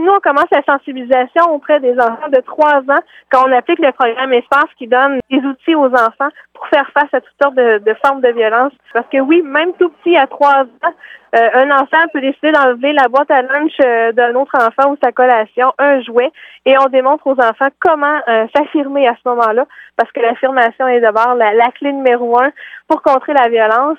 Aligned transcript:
Nous, 0.00 0.10
on 0.10 0.20
commence 0.20 0.46
la 0.50 0.62
sensibilisation 0.62 1.52
auprès 1.52 1.78
des 1.78 1.92
enfants 2.00 2.28
de 2.32 2.40
3 2.40 2.78
ans 2.88 3.02
quand 3.30 3.46
on 3.46 3.52
applique 3.52 3.80
le 3.80 3.92
programme 3.92 4.32
Espace 4.32 4.70
qui 4.78 4.86
donne 4.86 5.20
des 5.30 5.38
outils 5.38 5.74
aux 5.74 5.92
enfants 5.92 6.30
pour 6.54 6.66
faire 6.68 6.90
face 6.94 7.12
à 7.12 7.20
toutes 7.20 7.36
sortes 7.42 7.54
de, 7.54 7.94
formes 8.02 8.22
de 8.22 8.30
violence. 8.30 8.72
Parce 8.94 9.06
que 9.08 9.18
oui, 9.18 9.42
même 9.42 9.72
tout 9.78 9.90
petit 9.90 10.16
à 10.16 10.26
3 10.26 10.62
ans, 10.62 10.94
euh, 11.36 11.48
un 11.54 11.70
enfant 11.70 12.08
peut 12.12 12.20
décider 12.20 12.50
d'enlever 12.50 12.92
la 12.92 13.08
boîte 13.08 13.30
à 13.30 13.42
lunch 13.42 13.72
euh, 13.84 14.10
d'un 14.12 14.34
autre 14.34 14.56
enfant 14.56 14.92
ou 14.92 14.96
sa 15.02 15.12
collation, 15.12 15.72
un 15.78 16.00
jouet, 16.00 16.32
et 16.64 16.76
on 16.78 16.86
démontre 16.86 17.26
aux 17.26 17.38
enfants 17.38 17.68
comment 17.78 18.20
euh, 18.26 18.46
s'affirmer 18.54 19.06
à 19.06 19.14
ce 19.22 19.28
moment-là, 19.28 19.66
parce 19.96 20.10
que 20.12 20.20
l'affirmation 20.20 20.88
est 20.88 21.00
d'abord 21.00 21.34
la, 21.34 21.52
clé 21.78 21.92
numéro 21.92 22.40
un 22.40 22.50
pour 22.88 23.02
contrer 23.02 23.32
la 23.34 23.48
violence. 23.48 23.98